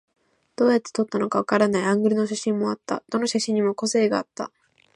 [0.55, 3.03] どうやって撮ったのかわからないアングルの写真もあった。
[3.09, 4.49] どの写真にも個性があった。